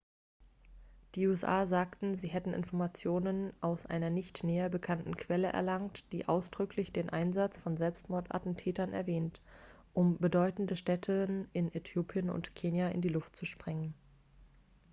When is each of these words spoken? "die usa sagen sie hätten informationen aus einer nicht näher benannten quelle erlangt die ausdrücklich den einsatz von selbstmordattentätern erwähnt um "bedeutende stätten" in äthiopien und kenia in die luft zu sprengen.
"die 1.13 1.27
usa 1.27 1.67
sagen 1.67 2.17
sie 2.17 2.27
hätten 2.27 2.55
informationen 2.55 3.53
aus 3.61 3.85
einer 3.85 4.09
nicht 4.09 4.43
näher 4.43 4.67
benannten 4.67 5.15
quelle 5.15 5.49
erlangt 5.49 6.11
die 6.11 6.27
ausdrücklich 6.27 6.91
den 6.91 7.11
einsatz 7.11 7.59
von 7.59 7.77
selbstmordattentätern 7.77 8.93
erwähnt 8.93 9.41
um 9.93 10.17
"bedeutende 10.17 10.75
stätten" 10.75 11.49
in 11.53 11.71
äthiopien 11.71 12.31
und 12.31 12.55
kenia 12.55 12.89
in 12.89 13.01
die 13.01 13.09
luft 13.09 13.35
zu 13.35 13.45
sprengen. 13.45 13.93